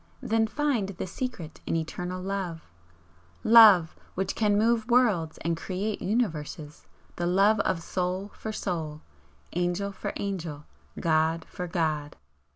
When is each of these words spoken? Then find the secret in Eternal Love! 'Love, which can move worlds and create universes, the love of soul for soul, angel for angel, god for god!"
Then 0.23 0.47
find 0.47 0.87
the 0.89 1.05
secret 1.05 1.61
in 1.67 1.75
Eternal 1.75 2.23
Love! 2.23 2.65
'Love, 3.43 3.95
which 4.15 4.33
can 4.33 4.57
move 4.57 4.89
worlds 4.89 5.37
and 5.45 5.55
create 5.55 6.01
universes, 6.01 6.87
the 7.17 7.27
love 7.27 7.59
of 7.59 7.83
soul 7.83 8.31
for 8.33 8.51
soul, 8.51 9.01
angel 9.53 9.91
for 9.91 10.11
angel, 10.15 10.65
god 10.99 11.45
for 11.45 11.67
god!" 11.67 12.15